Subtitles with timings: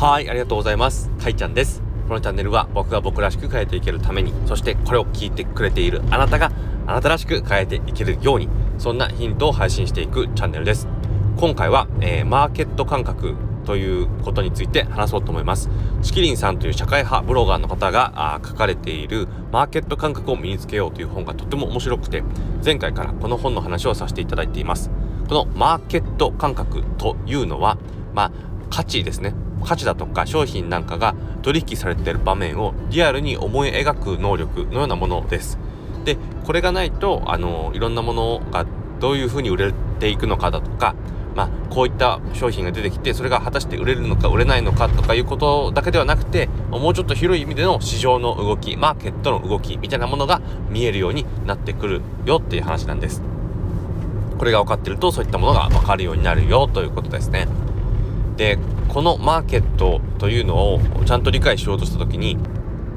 [0.00, 1.10] はい、ありがとうございます。
[1.20, 1.82] かいちゃんです。
[2.06, 6.52] このチャンネルは僕が僕らしく変えていけるために、そしてこれを聞いてくれているあなたが
[6.86, 8.48] あなたらしく変えていけるように、
[8.78, 10.86] そんなヒントを配信していくチャンネルです。
[11.36, 13.34] 今回は、えー、マーケット感覚
[13.64, 15.68] ということについて話そうと思います。
[16.02, 22.22] チキリンさんという社会派ブロガーの方が書かれているマーケット感覚を身につけようという本がとても面白くて、
[22.64, 24.92] 前回からこの本の話をさせていただいています。
[25.28, 27.78] このマーケット感覚というのは、
[28.14, 28.32] まあ、
[28.70, 29.34] 価値ですね。
[29.64, 35.58] 価値だとか商品なんかが取引されている場面をリアルに思い描く能力のようなものです。
[36.04, 38.66] でこれがないとあのいろんなものが
[39.00, 40.94] どういうふうに売れていくのかだとか、
[41.34, 53.22] まあ、こういった商品が出てきてそれが果たして売れるのか売れないのかとかいうことだけではなくてもうちょっと広い意味での市場の動きマーケットの動きみたいなものが見えるようになってくるよっていう話なんです。
[54.38, 57.48] これが分かってるとそういったものが分かるようになるよということですね。
[58.36, 62.38] でこのマーケットというのをちゃんと理解しようとした時に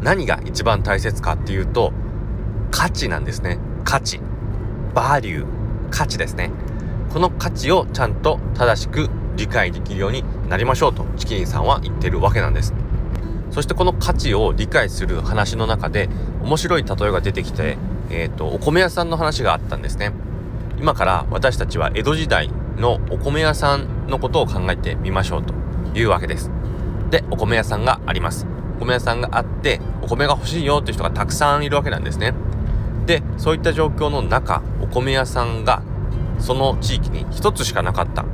[0.00, 1.92] 何が一番大切かっていうと
[2.70, 3.58] 価値なんですね。
[3.84, 4.20] 価値。
[4.94, 5.46] バリュー。
[5.90, 6.50] 価値ですね。
[7.12, 12.72] この価値をちゃんと正しく理解できるようになりましょうとチキリンさんは言ってるわけなんです。
[13.50, 16.08] そしてこの価値を理解する話の中で
[16.42, 17.78] 面白い例えが出てきて、
[18.10, 20.12] えーと、お米屋さんの話があったんですね。
[20.78, 25.52] 今から私たちは江戸時代のお米屋さんのことを考えてみましょうと。
[25.94, 26.50] いうわけです。
[27.10, 28.46] でお米屋さんがあります。
[28.76, 32.34] お米屋さんがあってお米が欲しいよっていう人がたくさんいるわけなんですね。
[33.06, 35.82] でそういった状況の中お米屋さんが
[36.38, 38.24] その地域に一つしかなかった。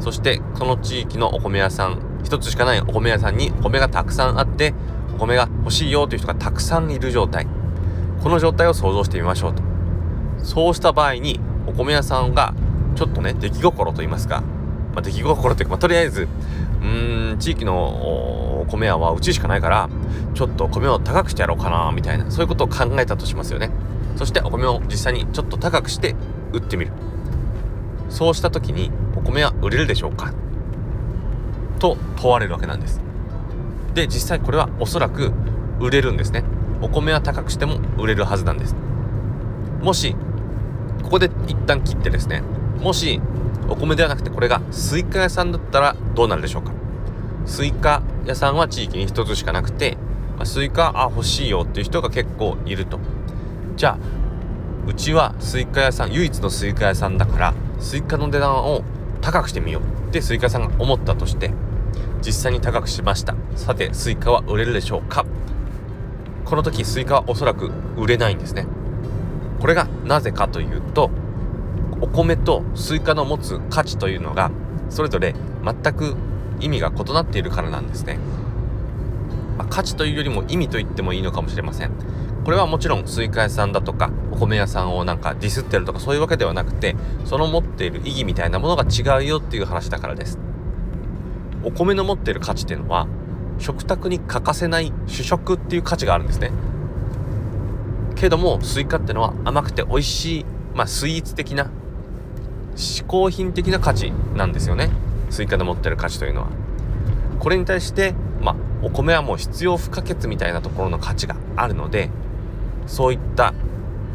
[0.00, 4.74] そしてその地域のお米屋さん一つしかないお米屋さんにお米がたくさんあって
[5.14, 7.46] お米が欲しいよという人がたくさんいる状態。
[8.22, 9.62] この状態を想像してみましょうと。
[10.44, 12.54] そうした場合にお米屋さんが
[12.96, 14.42] ちょっとね出来心と言いますか、
[14.92, 19.88] まあ、出来心というか、まあ、とりあえずーん地域のお米屋はうちしかないから
[20.34, 23.70] ちょっと米を高くしてやろうかなみたいなそういうことを考えたとしますよね。
[24.16, 26.16] そしてお米を実際にちょっと高くして
[26.52, 26.92] 売ってみる。
[28.08, 30.32] そうした時にお米は売れるでしょうか？
[31.78, 33.00] と問われるわけなんです。
[33.94, 35.32] で実際これはおそらく
[35.78, 36.44] 売れるんですね。
[36.80, 38.74] お米は高くしても売れるはずなんです。
[39.82, 40.16] もし
[41.02, 42.42] ここで一旦切ってですね。
[42.80, 43.20] もし
[43.68, 46.72] お米ではなくてこれがスイカ屋さんだったらどうなるでしょうか？
[47.46, 49.96] スイカ屋さんは地域に一つしかなくて、
[50.36, 52.98] まあ、スイカあ欲しいよっていう人が結構いると。
[53.76, 53.98] じゃあ
[54.86, 58.82] うちはスイカ屋さん唯一のスイカ屋さんだからスイカの値段を
[59.20, 60.08] 高くしてみよう。
[60.08, 61.52] ってスイカ屋さんが思ったとして
[62.22, 63.34] 実際に高くしました。
[63.54, 65.24] さてスイカは売れるでしょうか？
[66.44, 68.66] この時スイカはおそらく売れないんですね。
[69.60, 71.10] これがなぜかというと
[72.00, 74.50] お米とスイカの持つ価値というのが
[74.88, 76.16] それぞれ全く
[76.60, 78.18] 意味が異なっているからなんですね、
[79.56, 81.90] まあ、価値というよりも意味と言ってもいいのかもしれません。
[82.44, 90.38] これはもちろんスイカ屋さんだとかお米屋さんをなんかディスってるとかそういうわけではなくてその持っている意義みたいなものが違うよっていう話だからです。
[91.62, 93.06] お米の持っている価値っていうのは
[93.58, 96.52] 食卓に欠かせない主食っていう価値があるんですね。
[98.14, 101.70] けどもスイカってのは甘くて美味しい、まあ、スイーツ的な
[102.78, 104.90] 嗜好品的な価値なんですよね。
[105.30, 106.48] スイカの持ってる価値というのは。
[107.40, 112.10] これに対してまあお米はもう必要不可欠みたいなところの価値があるので
[112.86, 113.52] そういった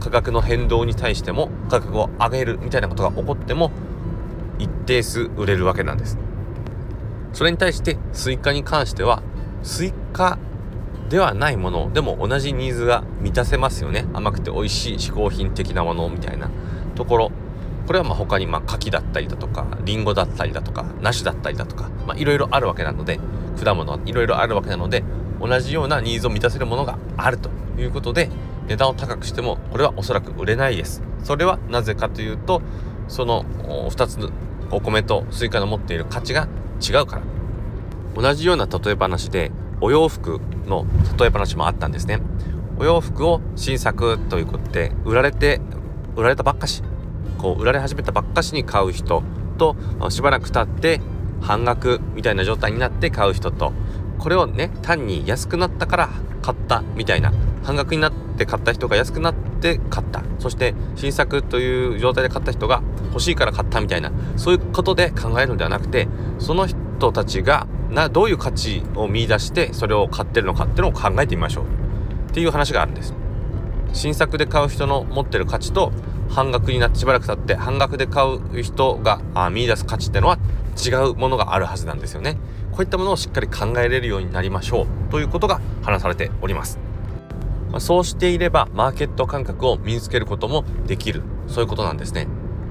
[0.00, 3.72] 価格の変動に対しても価格を上げるみたいなことが起こっても
[4.58, 6.16] 一定数売れるわけなんです。
[7.32, 9.22] それに対してスイカに関しては
[9.64, 10.38] スイカ
[11.08, 14.06] ではないものでも同じニーズが満たせますよね。
[14.12, 16.48] 甘くて美味しい嗜好品的なものみたいな
[16.94, 17.32] ところ
[17.86, 23.18] これはまあ他にまあ柿だったりだとかりんごだったりだとか梨だったりだとかいろいろあるわけなので
[23.62, 25.04] 果物いろいろあるわけなので
[25.40, 28.30] 同じようなニーズを満たせるものがあるということで
[28.68, 31.02] 値段を高くしてもこれはおそらく売れないです。
[31.24, 32.62] それはなぜかというと
[33.08, 33.44] その
[33.90, 34.30] 2つの
[34.70, 36.48] お米とスイカの持っている価値が
[36.80, 37.22] 違うから。
[38.14, 39.50] 同じような例え話で
[39.80, 40.86] お洋服の
[41.18, 42.20] 例え話もあったんですね。
[42.78, 45.60] お洋服を新作ということで売られて
[46.14, 46.82] 売られたばっかし。
[47.42, 49.24] こう売られ始めたばっかしに買う人
[49.58, 49.76] と
[50.10, 51.00] しばらく経って
[51.40, 53.72] 半額みたいな状態になって買う人と
[54.18, 56.08] これをね単に安くなったから
[56.40, 57.32] 買ったみたいな
[57.64, 60.22] 半額になって買った人が安くなって買った。
[60.38, 66.08] そして新作という状態で買った人が欲しいから買ったみたいなそういうことで考えるのではなくて
[66.40, 71.64] その人たちがなどういう価値を見いだしてそれを買ってるのかっていうのを考えてみましょう。
[72.30, 73.14] っていう話があるんです。
[73.92, 75.92] 新作で買う人の持ってる価値と
[76.32, 79.20] 半額になってしばらく経って半額で買う人が
[79.50, 80.38] 見出す価値ってのは
[80.82, 82.38] 違うものがあるはずなんですよね
[82.72, 86.78] こういったものをしっかり考えれるようになりましょうということが話されております。
[87.78, 92.26] そうしていればマーケット感覚を身につけることもできるそういうことなんですね。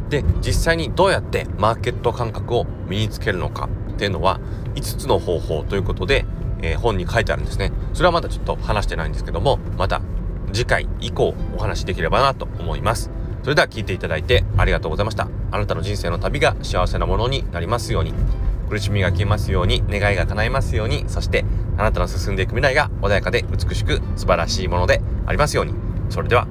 [0.10, 4.40] で実際にどうやってマーケット感覚を身につけるのかっていうのは
[4.76, 6.26] 5つの方法ということで、
[6.62, 7.72] えー、本に書いてあるんですね。
[7.94, 10.02] それはまだちょっと話してないんですけどもまた
[10.52, 13.10] 次回以降お話しできればなと思います。
[13.44, 15.28] それでは聞いていただいてありがとうございました。
[15.52, 18.14] あなたの人生の旅が幸せなものになりますように。
[18.70, 21.44] 苦しみが消えますように、願いが叶いますように、そして
[21.78, 25.74] あなたの進んでいく未来が穏やかで美しく素晴らしいものでありますように。
[26.10, 26.48] それでは